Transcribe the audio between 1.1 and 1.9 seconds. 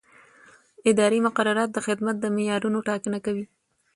مقررات د